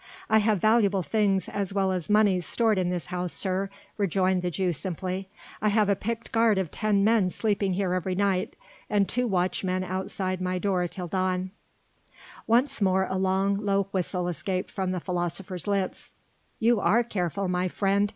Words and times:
"I 0.31 0.39
have 0.39 0.57
valuable 0.59 1.03
things 1.03 1.47
as 1.47 1.75
well 1.75 1.91
as 1.91 2.09
monies 2.09 2.43
stored 2.47 2.79
in 2.79 2.89
this 2.89 3.05
house, 3.13 3.31
sir," 3.31 3.69
rejoined 3.97 4.41
the 4.41 4.49
Jew 4.49 4.73
simply. 4.73 5.29
"I 5.61 5.69
have 5.69 5.89
a 5.89 5.95
picked 5.95 6.31
guard 6.31 6.57
of 6.57 6.71
ten 6.71 7.03
men 7.03 7.29
sleeping 7.29 7.73
here 7.73 7.93
every 7.93 8.15
night, 8.15 8.55
and 8.89 9.07
two 9.07 9.27
watchmen 9.27 9.83
outside 9.83 10.41
my 10.41 10.57
door 10.57 10.81
until 10.81 11.07
dawn." 11.07 11.51
Once 12.47 12.81
more 12.81 13.05
a 13.11 13.17
long, 13.19 13.57
low 13.57 13.83
whistle 13.91 14.27
escaped 14.27 14.71
from 14.71 14.89
the 14.91 14.99
philosopher's 14.99 15.67
lips. 15.67 16.15
"You 16.57 16.79
are 16.79 17.03
careful, 17.03 17.47
my 17.47 17.67
friend!" 17.67 18.09